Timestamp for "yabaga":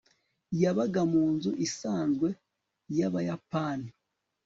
0.61-1.01